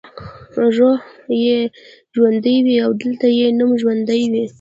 [0.75, 0.99] روح
[1.43, 1.57] یې
[2.15, 4.45] ژوندی وي او دلته یې نوم ژوندی وي.